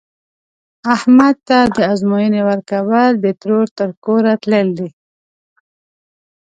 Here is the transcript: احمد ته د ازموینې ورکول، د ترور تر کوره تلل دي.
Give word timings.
احمد 0.95 1.35
ته 1.47 1.57
د 1.75 1.77
ازموینې 1.93 2.41
ورکول، 2.49 3.11
د 3.23 3.25
ترور 3.41 3.67
تر 3.77 3.89
کوره 4.03 4.33
تلل 4.43 4.67
دي. 4.77 4.89